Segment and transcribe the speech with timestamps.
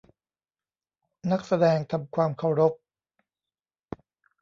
[1.31, 2.73] นักแสดงทำความเคารพ!